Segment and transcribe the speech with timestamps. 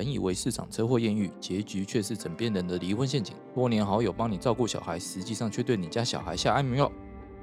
[0.00, 3.36] 本以为市场车祸艳遇，结局却是枕边人的离婚陷阱。
[3.54, 6.90] 多年好友帮你照顾小孩，实际上却对你家小孩下安眠药。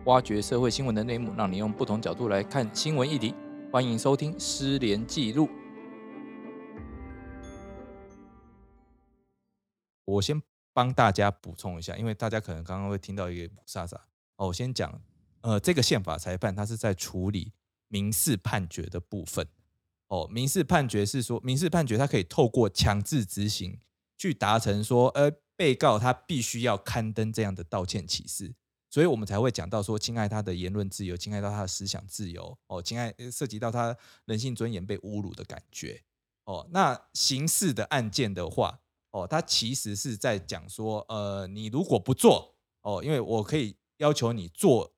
[0.05, 3.35] 挖掘社会新闻的内幕，让你用不同角度来看新闻议题。
[3.71, 5.45] 欢迎收听《失联记录》。
[10.05, 10.41] 我先
[10.73, 13.95] 帮大家补充一下，因为大家可能刚刚会听到一个沙沙
[14.37, 14.47] 哦。
[14.47, 14.99] 我先讲，
[15.41, 17.53] 呃，这个宪法裁判他是在处理
[17.87, 19.47] 民事判决的部分。
[20.07, 23.79] 哦，民事判决是说，民事判决它可以透过强制执行
[24.17, 28.53] 去达成说，呃，被告他必须要刊登这样的道歉启事，
[28.89, 36.01] 所以我们才会讲到说，侵害他的言论自由，侵害到他的思想自由，哦，侵害涉及到他人性尊严被侮辱的感觉。
[36.45, 38.79] 哦，那刑事的案件的话，
[39.11, 44.93] 哦，它其实是在讲说，呃，你如果不做，哦，因为我可以要求你做。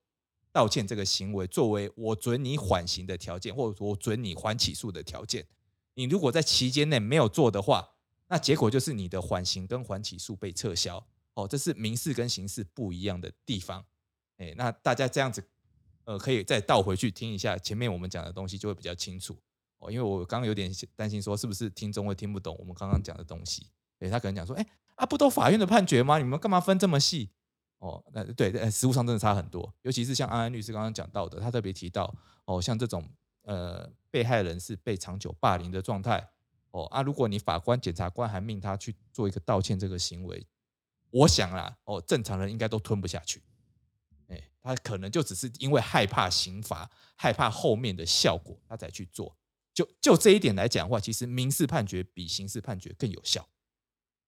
[0.60, 5.48] 道歉这个行为作为我准你缓刑的条件，或者我准你缓起诉的条件，
[5.94, 7.92] 你如果在期间内没有做的话，
[8.28, 11.08] 那结果就是你的缓刑跟缓起诉被撤销。
[11.36, 13.86] 哦，这是民事跟刑事不一样的地方。
[14.36, 15.42] 哎，那大家这样子，
[16.04, 19.40] 呃，可以再倒回去听一下前面我们讲的东西，就会比较清楚。
[19.78, 23.68] 哦，因为我刚刚有点担心说，是不是听众会听不懂我们刚刚讲的东西？
[24.00, 26.18] 哎，他可能讲说，哎，啊，不都法院的判决吗？
[26.18, 27.30] 你们干嘛分这么细？
[27.80, 32.14] 哦，那对，呃，实物上真的差很多，尤其是像安安律师刚刚讲到的，他特别提到，
[32.44, 33.10] 哦，像这种
[33.44, 36.30] 呃被害人是被长久霸凌的状态，
[36.72, 40.46] 哦啊，如果你法官、检察官还命他去做一个道歉这个行为，
[41.10, 43.42] 我想啦，哦，正常人应该都吞不下去，
[44.28, 49.38] 哎，他可能就只是因为害怕刑罚，害怕后面的效果，他才去做。
[49.74, 53.48] 就就这一点来讲的话，其实民事判决比刑事判决更有效，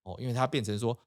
[0.04, 0.98] 哦，因为他变成说。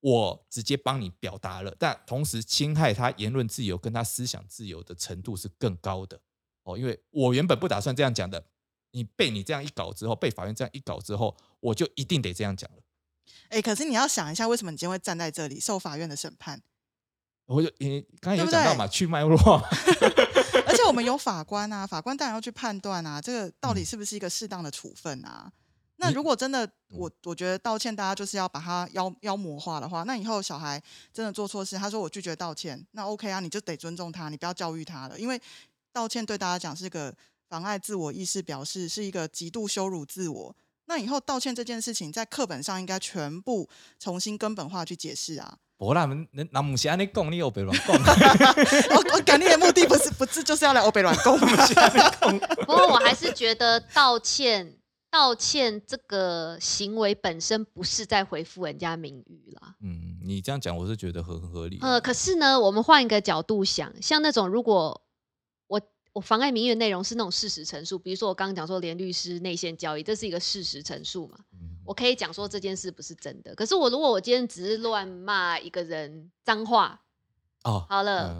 [0.00, 6.18] 我直接帮你表达了，但同时侵害他言论自由跟他思想自由的程度是更高的
[6.62, 8.44] 哦，因为我原本不打算这样讲的，
[8.92, 12.82] 你被你这样一搞之后，被法院这样一搞之后，我就一定得这样讲了。
[13.50, 16.62] 哎，可是你要想一下，为什么你今天会站在这里受法院的审判？
[17.46, 19.36] 我就你刚才有讲到嘛，去脉络，
[20.66, 25.52] 而且我们有法官啊，法官当然要去判断啊，这个到底是不是一个适当的处分啊？
[26.00, 35.38] 那如果真的，我我觉得道歉，大家就是要把它妖妖魔化的话，那以后小孩真的做错事，他说我拒绝道歉，那 OK 啊，你就得尊重他，你不要教育他了，因为
[35.92, 37.14] 道歉对大家讲是个
[37.50, 40.56] 妨碍自我意识表示，是一个极度羞辱自我。
[40.86, 43.68] 那以后道歉这件事情，在课本上应该全部
[43.98, 45.58] 重新根本化去解释啊。
[45.76, 47.94] 不啦，那那不是安尼讲，你欧北乱讲。
[48.96, 51.38] 我我赶你的目的不是不是就是要来欧北乱讲？
[52.66, 54.79] 不过我还是觉得道歉。
[55.10, 59.74] 道歉这个行为本身不是在回复人家名誉啦。
[59.80, 61.78] 嗯，你这样讲我是觉得很合理。
[61.80, 65.02] 呃，可是呢，我们换一个角度想，像那种如果
[65.66, 65.80] 我
[66.12, 71.38] 我妨碍名誉的内容是那种事实陈述，比如说我刚刚讲说连律师内线交易，这是一个事实陈述嘛，
[71.84, 73.54] 我可以讲说这件事不是真的。
[73.54, 77.00] 可是我如果我今天只是乱骂一个人脏话。
[77.62, 78.34] 哦，好了，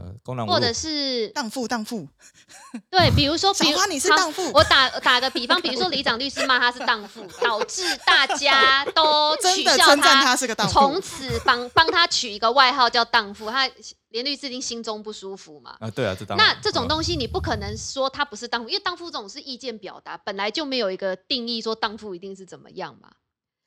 [0.47, 2.09] 或者是荡妇荡妇，
[2.91, 10.35] 对，比如说， 比如你是荡妇，我打打个比方，比如说李长律师骂他是荡妇，导致大家都取笑他，
[10.69, 13.71] 从此帮帮他取一个外号叫荡妇，他
[14.09, 15.77] 连律师一定心中不舒服嘛？
[15.81, 23.11] 啊，对啊，这那这种东西你不可能说他不是荡妇，因为荡妇这种是意见表达，本来就没有一个定义说荡妇一定是怎么样嘛。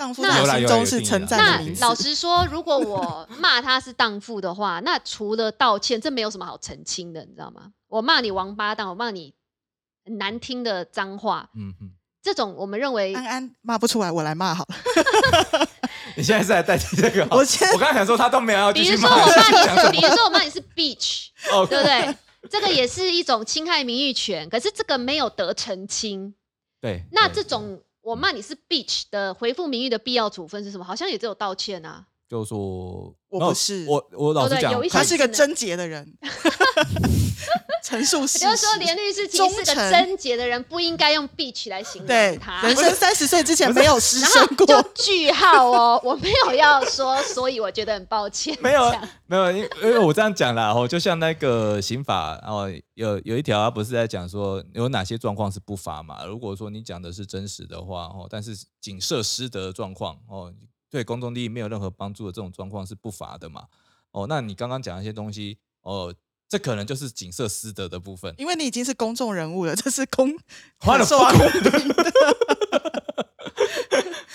[0.03, 7.71] 荡妇在心中是称赞的那老实说，如果我骂他是荡妇的话，那除了道歉，这没有什么好澄清的，你知道吗？
[7.87, 9.33] 我骂你王八蛋，我骂你
[10.17, 15.67] 难听的脏话，嗯嗯，这种我们认为安安骂不出来，我来骂好了。
[16.17, 17.25] 你现在是在代替这个？
[17.31, 21.27] 我我刚才想说他都没有要比如说我骂你， 比如说我骂你是 bitch，
[21.69, 22.15] 对不对？
[22.49, 26.35] 这个也是一种侵害名誉权，可是这个没有得澄清。
[26.81, 27.81] 对，那这种。
[28.03, 30.83] 我骂你是 bitch 的回复名誉的必要处分是什么？
[30.83, 32.05] 好像也只有道歉啊。
[32.33, 36.11] 就说我不是我，我老实讲，他是个贞洁的人。
[37.83, 42.61] 陈述事就是说连律师其实是个贞洁的人，不应该用 bitch 来形容他。
[42.63, 44.65] 人生三十岁之前没有失身过。
[44.65, 48.57] 就句号哦，我没有要说， 所以我觉得很抱歉。
[48.61, 48.89] 没有，
[49.27, 56.25] 没有，因因为我这样讲了哦，就像那个刑法哦，有有一条他不是在讲说有哪些状况是不罚嘛？
[56.25, 60.51] 如果说你讲的是真实的话哦，但是仅涉失德的状况哦。
[60.93, 63.65] 对公众利益没有任何帮助的这种状况是不罚的嘛？
[64.11, 66.13] 哦，那你刚刚讲一些东西，哦，
[66.47, 70.31] 这可能就是景色私德的部分，因为你已经是公众人物了，这是公
[70.85, 71.39] 花了花公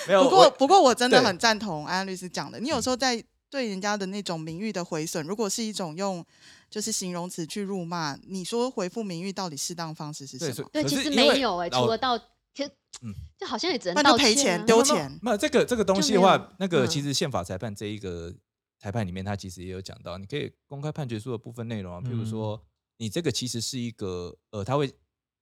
[0.09, 6.27] 没有，不过不过我真的很赞同安安律师讲的，你有时候在对人家的那种名誉的毁损，如果是一种用
[6.69, 10.69] 就是形容词去辱骂，你说回复名誉到底适当方式是什么？
[10.73, 12.21] 对，其实没有哎，除了到。
[12.57, 12.65] 可
[13.03, 13.15] 嗯。
[13.39, 14.29] 就好像也只能那就道歉啊。
[14.29, 15.19] 赔钱丢钱。
[15.23, 18.35] 没有这个这个东西的话，那个其嗯实宪法裁判这一个
[18.79, 22.27] 裁判里面，他其实也有讲到，你可以公开判决书的部分内容啊，譬如嗯。
[22.27, 22.65] 说
[22.99, 24.93] 你这个其实是一个呃，他会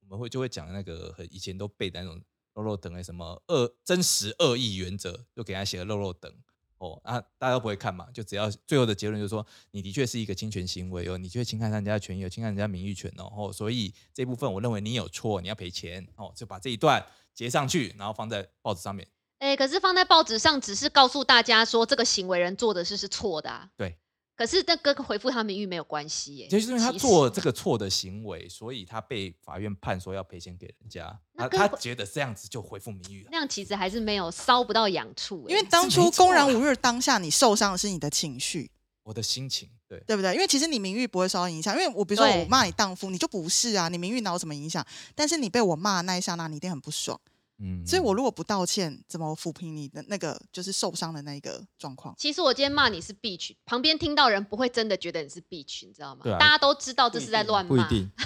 [0.01, 2.23] 我们会就会讲那个很以前都背的那种
[2.55, 6.33] 肉肉等的什么恶真实恶意原则，就给他写了肉肉等。
[6.79, 19.07] 哦，啊，大家都不会看嘛，就只要最后的结论就是说，你的确是一个侵权行为哦，你确侵害人家的权益，有侵害人家名誉权哦，哦所以这部分我认为你有错，你要赔钱哦，就把这一段截上去，然后放在报纸上面。
[19.39, 23.71] 哎、可是放在报纸上只是告诉大家说这个行为人做的事是错的啊。
[23.77, 23.97] 对。
[24.37, 26.47] 可是那跟回复他名誉没有关系耶。
[26.47, 31.07] 就是因为他做实这个错的行为，所以他被法院判说要赔钱给人家。
[31.35, 33.29] 他那他觉得这样子就回复名誉了。
[33.33, 38.71] 那样其实还是没有烧不到痒处耶，因为当初公然侮辱当下，你受伤的是你的情绪，
[39.03, 40.35] 我的心情，对，对不对？
[40.35, 44.85] 因为其实你名誉不会受到影响，因为我比如说我骂你荡妇，你就不是啊，你名誉哪有什么影响？
[45.15, 47.19] 但是你被我骂那一刹那，你一定很不爽。
[47.59, 52.15] 嗯所以我如果不道歉，怎么抚平你的那个就是受伤的那一个状况？
[52.19, 56.21] 其实我今天骂你是 bitch，旁边听到人不会真的觉得你是 bitch，你知道吗？
[56.23, 57.69] 对啊大家都知道这是在乱骂。
[57.69, 58.11] 不一定。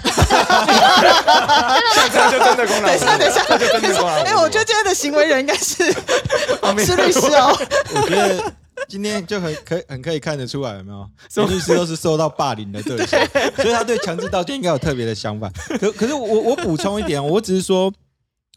[2.11, 5.91] 这就真的公等一下，等一下，这就真的公然侮辱哎，我觉得今天的行为人应该是
[6.85, 7.55] 是律师哦。
[7.95, 8.53] 我觉得
[8.87, 11.45] 今天就很可以很可以看得出来，有没有？
[11.47, 13.25] 律师都是受到霸凌的对象，
[13.55, 15.49] 所以他对强制道歉应该有特别的想法。
[15.79, 17.93] 可可是我我补充一点，我只是说，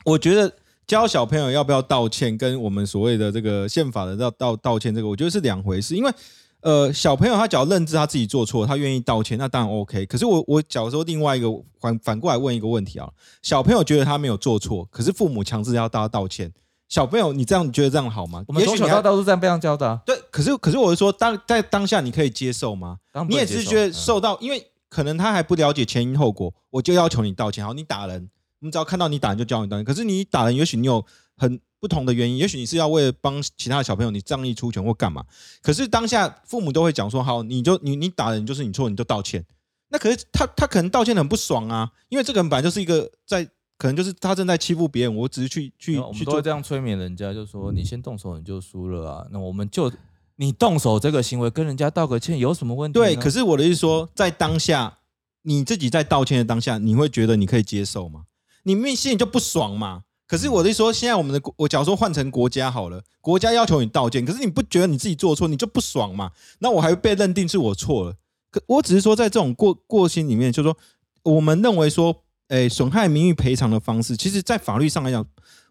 [0.05, 0.53] 我觉得
[0.87, 5.97] 教小朋友要不要道歉，跟我们所谓的这个宪法的道道道歉这个，我觉得是两回事。
[5.97, 6.13] 因为
[6.61, 10.07] 呃，小朋友他只要认知他自己做错，他愿意道歉，那当然 OK。
[10.07, 11.49] 可是我我假如说另外一个
[11.79, 13.09] 反反过来问一个问题啊，
[13.43, 16.53] 小朋友觉得他没有做错，可是父母强制要他道歉。
[16.89, 18.45] 小朋友，你这样你觉得这样好吗？
[18.47, 20.01] 我们从小到大都是这样被这样教的啊。
[20.07, 22.99] 对，可是可是我是说，当在当下你可以接受吗？
[23.29, 27.65] 你也是觉得嗯受到，因为可能他还不了解前因后果，我就要求你道歉。
[27.65, 28.29] 好，你打人，
[28.61, 29.85] 我们只要看到你打人就教你道歉。
[29.85, 31.05] 可是你打人，也许你有
[31.37, 35.25] 很不同的原因，也许你是要为了帮其他的小朋友你仗义出拳或干嘛。
[35.61, 39.45] 可是当下父母都会讲说，好，你就你你打人就是你错，你就道歉。
[39.91, 43.45] 那可是他他可能道歉很不爽啊，因为这个人本来就是一个在
[43.77, 49.27] 可能就是他正在欺负别人，我只是去去去做然后我们都会这样催眠人家，就说你先动手你就输了啊。
[49.31, 49.93] 那我们就
[50.37, 52.99] 你动手这个行为跟人家道个歉有什么问题？
[52.99, 54.99] 对，可是我的意思说，在当下
[55.43, 58.25] 你自己在道歉的当下，你会觉得你可以接受吗？
[58.65, 60.03] 你明明心里就不爽嘛。
[60.27, 66.33] 可是我的说，现在我们的我假如说换成国家好了，国家要求你道歉，可是你不觉得你自己做错，你就不爽嘛？
[66.59, 68.17] 那我还会被认定是我错了。
[68.51, 70.77] 可我只是说，在这种过过心里面，就是说
[71.23, 75.25] 我们认为说，诶，损害名誉赔偿的方式，其实在法律上来讲，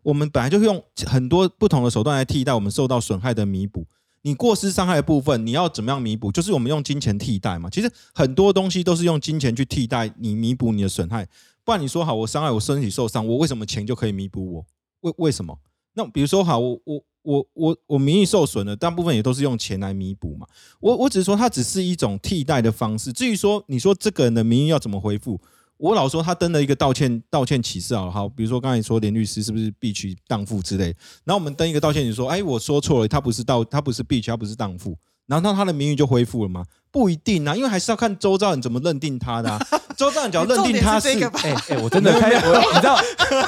[0.04, 3.86] 我们本来就是用很多不同的手段来替代我们受到损害的弥补。
[4.22, 6.31] 你过失伤害的部分，你要怎么样弥补？
[6.31, 7.69] 就是我们用金钱替代嘛。
[7.69, 11.28] 其实很多东西都是用金钱去替代你弥补你的损害。
[11.65, 14.65] 不然你说好，我伤害我身体受伤，我为什么钱就可以弥补我？
[15.01, 15.57] 为为什么？
[15.94, 20.48] 那比如说好，我我我我我名誉受损了，大部分也都是用钱来弥补嘛。
[20.80, 23.13] 我我只是说它只是一种替代的方式。
[23.13, 25.39] 至于说你说这个人的名誉要怎么恢复，
[25.77, 30.86] 我老说他登了一个道歉道歉启事好，好，比如说刚才说连律师是不是必须荡妇之类，
[31.24, 36.65] 然后我们登一个道歉，你说，哎，我说错了，他不是道，他不是必须，他不是荡妇，然后那他的名誉就恢复了吗？
[36.92, 39.60] 不一定啊，因为还是要看周遭人怎么认定他的、啊。
[40.03, 41.07] 周遭人只要认定他是
[41.44, 43.00] 哎哎，我真的开，我你知道，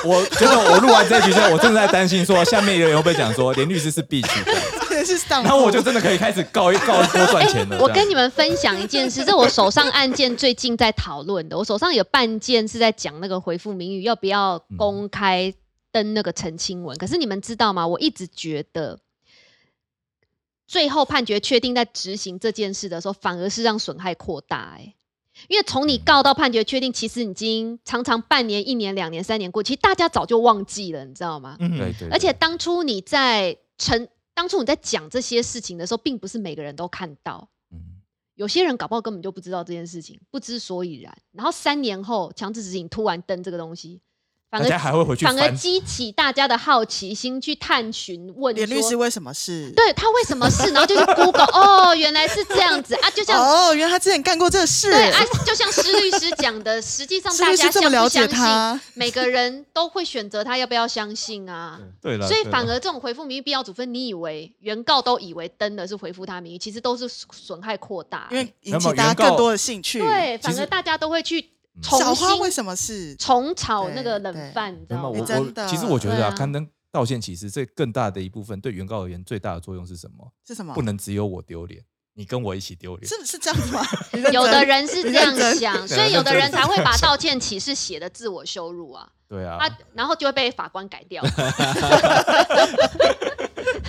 [0.05, 4.53] 我觉得我录完这一局之后，我真的在担心说，下面有人会不会讲说连律师是 B 区的，
[4.88, 7.77] 这是上，然后我就真的可以开始告一告一波赚钱了。
[7.81, 11.57] 我跟你们分享一件事，这我手上案件最近在讨论的。
[11.57, 15.53] 我手上有半件是在讲那个回复名誉要不要公开
[15.91, 16.97] 登那个澄清文。
[16.97, 17.85] 可是你们知道吗？
[17.85, 18.97] 我一直觉得，
[20.65, 24.95] 最后判决确定在执行这件事的时候，反而是让损害扩大、欸。
[25.48, 31.58] 因为从你告到判决确定，其实已经常常半年、一年、两年、三年过，其实大家早就忘记了，你知道吗？
[31.60, 38.01] 嗯对对，而且当初你在陈，当初你在讲这些事情的时候，并不是每个人都看到，嗯
[38.36, 41.18] 有些人搞不好根本就不知道这件事情，不知所以然。
[41.32, 44.01] 然后三年后强制执行突然登这个东西，
[44.59, 45.51] 反大家而还会回去反而。
[45.55, 49.71] 激起大家的好奇心，去探寻问连律师说，为什么是？
[49.75, 53.39] 对他为什么是，然后就去 Google， 哦，原来是这样子啊，就像。
[53.39, 54.91] 哦，原来他之前干过这事。
[54.91, 58.81] 对啊，就像施律师讲的，实际上律大家相师这么了解不相信，他？
[58.93, 61.79] 每个人都会选择他要不要相信啊。
[62.01, 70.00] 对了，所以反而这种回复名誉必要处分，你以为原告都以为登的是回复他名誉，其实都是损害扩大、因为欸引起大家更多的兴趣。
[70.00, 71.50] 对，反而大家都会去
[71.82, 73.15] 小花为新什么是？
[73.15, 75.20] 重炒那个冷饭，你知道吗？
[75.25, 80.32] 真的我其实我觉得啊，刊登道歉其实这更大的一部分对原告而言最大的作用是什么？
[80.48, 80.74] 是什么？
[80.74, 83.08] 不能只有我丢脸，你跟我一起丢脸。
[83.08, 83.82] 是是这样子吗？
[84.32, 91.22] 有的真人是这样想，所对以有的人才会把道歉启事写的自我羞辱啊，对啊，他然后就会被法官改掉。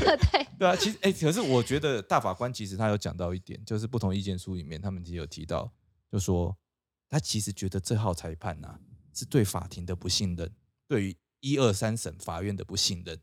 [0.04, 5.70] 对， 对啊，其实哎、可是我觉得大法官其实他有讲到一点，就是不同意见书里面，他们其实有提到，
[6.10, 6.56] 就说
[7.08, 8.80] 他其实觉得这号裁判呐、
[9.12, 10.54] 是对法庭的不信任，
[10.86, 13.20] 对于一二三审法院的不信任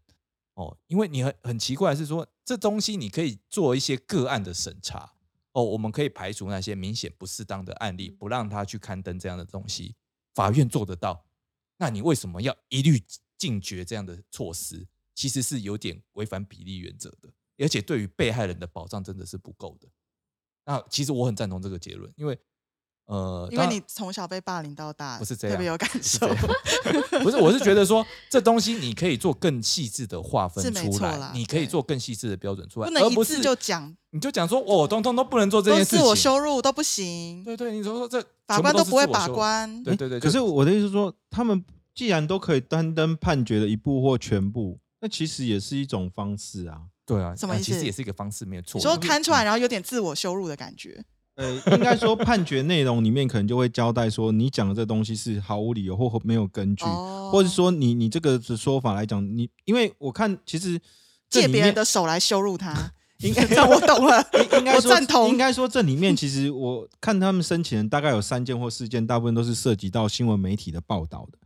[0.54, 5.16] 哦，因为你很很奇怪是说，这东西你可以做一些个案的审查
[5.52, 9.96] 哦，我们可以排除那些明显不适当的案例，不让他去刊登这样的东西，
[10.34, 11.26] 法院做得到，
[11.78, 13.04] 那你为什么要一律
[13.38, 14.88] 禁绝这样的措施？
[15.16, 19.88] 其实是有点违反比例原则的，而且对于被害人的保障真的是不够的。
[20.66, 22.40] 那其实我很赞同这个结论，因为
[23.06, 26.28] 呃，因为你从小被霸凌到大，不是这样特别有感受
[27.22, 36.16] 不是，我是觉得说这东西你可以做更细致的划分是没出来错啦，你可以做更细致的标准出来，不能一而不是次就讲，你就讲说哦，通通都不能做这件事情自我。
[36.16, 39.28] 羞辱都不行，对对，你说说这法官都不会把。
[39.28, 39.68] 关。
[39.84, 46.78] 对对对，可是我的意思是说，他们既然都可以单登判决的一部或全部，那其实也是一种方式啊。
[47.06, 48.78] 对啊，什么意思呃其实也是一个方式，没有错。
[48.78, 51.04] 你说看出来，然后有点自我羞辱的感觉，
[51.36, 60.80] 呃，应该说判决内容里面可能就会交代说，你讲的这东西是毫无理由或没有根据，哦或者说你你这个的说法来讲，你因为我看其实
[61.30, 62.92] 借别人的手来羞辱他，
[63.24, 64.24] 应该我懂了，
[64.58, 71.38] 应该赞同应该说这里面其实我看他们申请人大概有三件或四件，大部分都是涉及到新闻媒体的报道的。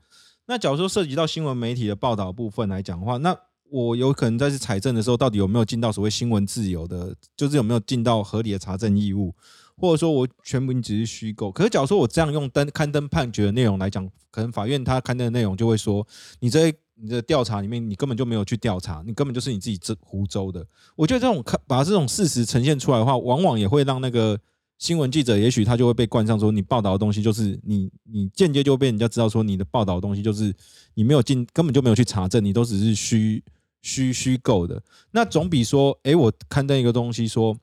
[0.48, 3.38] 那假如说涉及到新闻媒体的报道部分来讲的话，那
[3.70, 9.36] 我有可能在去采证的时候，到底有没有尽到所谓新闻自由的，就是有没有尽到合理的查证义务，
[9.78, 11.52] 或者说我全部只是虚构。
[11.52, 16.06] 可是假如说我这样用登刊登判决的内容来讲，可能法院他刊登的内容就会说，
[16.40, 20.66] 你这你的调查里面你根本就没有去调查，你根本就是你自己这胡诌的。
[20.96, 24.40] 我觉得这种看把这种事实呈现出来的话，往往也会让那个
[24.80, 30.52] 新闻记者，也许他就会被冠上说你报道的东西就是你你间接就被人家知道说你的报道的东西就是
[30.96, 33.44] 你没有进根本就没有去查证，你都只是虚
[33.84, 34.82] 虚虚构的。
[35.12, 37.56] 那总比说，诶，我刊登一个东西说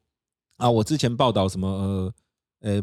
[0.57, 2.15] 啊，我之前报道什么呃
[2.61, 2.83] 呃。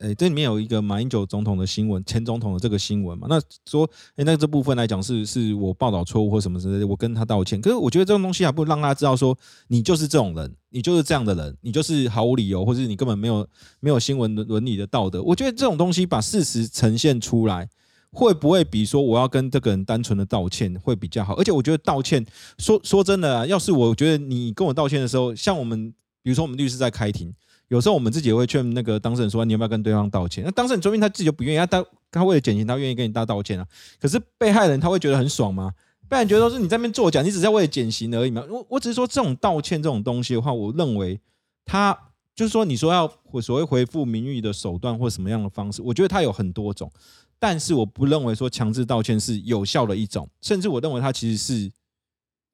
[0.00, 3.84] 诶，这里面有一个马英九总统的新闻，前总统的这个新闻嘛，那说，
[4.16, 7.60] 诶，那这部分来讲是是我报道错误或什么之类的，我跟他道歉。
[7.60, 9.36] 可是我觉得这种东西还不如让他知道说，
[9.68, 13.46] 你就是这种人，你就是这样的人，你就是毫无理由，或者你根本没有
[13.80, 15.22] 没有新闻伦理的道德。
[15.22, 17.68] 我觉得这种东西把事实呈现出来，
[18.10, 21.34] 会不会比说我要跟这个人单纯的道歉会比较好？
[21.34, 22.24] 而且我觉得道歉，
[22.56, 27.34] 说说真的，要是我觉得你跟我道歉的时候，像我们比如说我们律师在开庭。
[27.68, 30.42] 有时候我们自己也会劝那个当事人说，你要不要跟对方道歉？
[30.44, 33.64] 那当事人说明他自己就不愿意，他他为了减刑，他愿意跟你大道歉啊。
[34.00, 35.72] 可是被害人他会觉得很爽吗？
[36.08, 38.44] 被害人觉得说是你在那边作假，你只是为了减刑而已嘛。
[38.50, 41.20] 我我只是说这种道歉这种东西的话，我认为
[41.64, 41.96] 他
[42.34, 43.06] 就是说你说要
[43.40, 46.90] 所谓回复名誉的手段或什么样的方式，我觉得它有很多种，
[47.38, 51.70] 但是我不认为说强制道歉是有效的一种，甚至我认为它其实是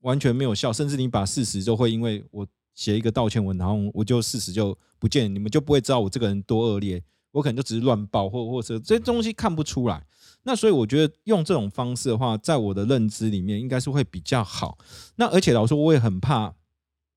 [0.02, 2.46] 完全没有效，甚至你把事实就会因为我
[2.76, 7.02] 写一个道歉文，然后我就事实就不见，你们就不会知道我这个人多恶劣，
[7.32, 10.06] 我可能就只是乱报，或或者这些东西看不出来。
[10.42, 14.78] 那所以我觉得用这种方式的话，在我的认知里面应该是会比较好。
[15.16, 16.54] 那而且老实说，我也很怕，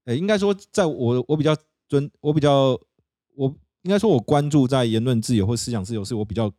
[0.06, 1.56] 呃，应该说在我我比较
[1.88, 2.80] 尊，我比较
[3.36, 6.52] 我应该说我关注在言论自由或思想自由是我比较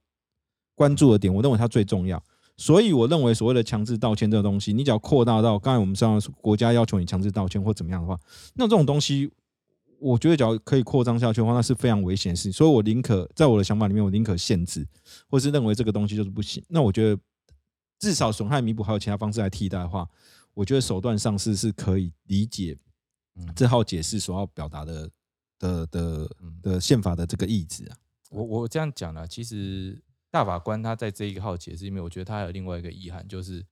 [0.74, 2.22] 关注的点，我认为它最重要。
[2.60, 8.20] 所以我认为所谓的强制道歉这个东西，你只要扩大到刚才我们上国家要求你强制道歉或怎么样的话，
[8.52, 9.32] 那这种东西，
[9.98, 12.52] 我觉得只要可以扩张下去的话，那是非常危险的事情。
[12.52, 14.86] 所以我宁可在我的想法里面，我宁可限制，
[15.30, 16.62] 或是认为这个东西就是不行。
[16.68, 17.18] 那我觉得
[17.98, 20.06] 至少损害弥补还有其他方式来替代的话，
[20.52, 22.76] 我觉得手段上是是可以理解
[23.36, 25.10] 嗯这号解释所要表达的
[25.58, 26.30] 的的
[26.62, 27.96] 的宪法的这个意志啊。
[28.28, 29.98] 我我这样讲了，其实
[30.30, 33.64] 大法官他在这一个号解释里面，我觉得他还有另外一个意涵，就是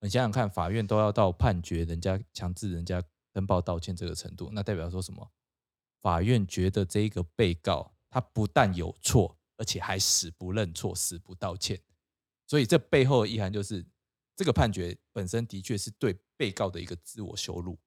[0.00, 3.02] 你想想看，法院都要到判决人家强制人家
[3.32, 5.30] 登报道歉这个程度，那代表说什么？
[6.00, 11.80] 法院觉得这一个被告他不但有错，而且还死不认错、死不道歉，
[12.46, 13.86] 所以这背后的意涵就是，
[14.34, 17.78] 这个判决本身的确是对被告的一个自我羞辱。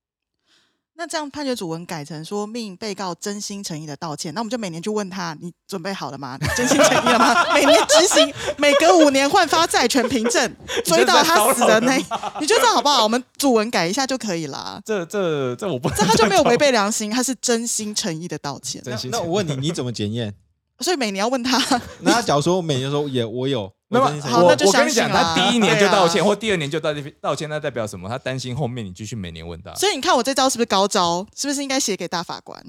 [0.96, 6.38] 那这样判决主文改成说命被告真心诚意的道歉，那我们就每年就问他：你准备好了吗？
[6.40, 7.34] 你真心诚意了吗？
[7.54, 11.98] 每年执行，每隔五年换发债权凭证， 追到他死的那，
[12.40, 13.04] 你觉得这样好不好？
[13.04, 14.80] 我们主文改一下就可以啦。
[14.86, 18.82] 这这这我不，这他就没有违背良心，他是真心诚意的道歉。
[18.84, 20.36] 真心诚意那我问你，你怎么检验？
[20.80, 21.58] 所以每年要问他，
[22.02, 28.10] 那他假如说每年说也我有，那么好那就我跟你讲，相信啦他第一年就道歉，或第二年就道歉道歉，那代表什么？
[28.10, 29.74] 他担心后面你继续每年问他。
[29.76, 31.26] 所以你看我这招是不是高招？
[31.36, 32.62] 是不是应该写给大法官？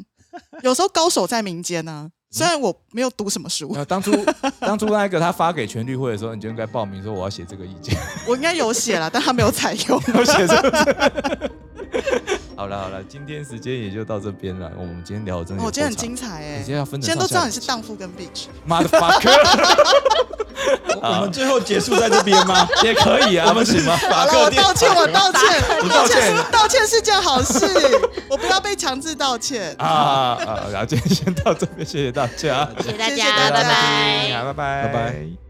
[0.62, 4.12] 有时候高手在民间呢、虽然我没有读什么书，呃，当初
[4.60, 7.96] 当初那个他发给全律会的时候，你就应该报名说我要写这个意见，
[8.28, 10.02] 我应该有写了，但他没有采用。
[10.14, 11.50] 有写这个。
[12.64, 14.72] 好了好了，今天时间也就到这边了。
[14.74, 19.20] 我们今天聊的真的我哦，今天很精彩哎、你今天要分成现在都知道你是荡妇跟 bitch，妈的 fuck，
[21.02, 22.66] 我们最后结束在这边吗？
[22.82, 23.94] 也可以啊，不行吗？
[24.10, 25.40] 好了，我道歉，我道歉，
[25.82, 27.66] 我道歉道歉是件好事，
[28.30, 29.76] 我不要被强制道歉。
[29.78, 29.86] 啊
[30.40, 30.64] 啊！
[30.72, 34.38] 然后今天先到这边，谢谢大家，谢谢大家，大家拜拜。
[34.38, 35.43] 好，拜拜，拜拜。